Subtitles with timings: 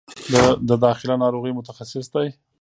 [0.69, 2.27] د داخله ناروغیو متخصص دی